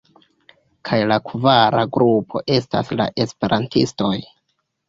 Kaj 0.89 0.97
la 1.11 1.17
kvara 1.27 1.83
grupo 1.97 2.43
estas 2.57 2.91
la 3.03 3.07
esperantistoj. 3.27 4.13